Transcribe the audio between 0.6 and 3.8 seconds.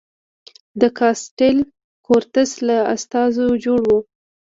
د کاسټیل کورتس له استازو جوړ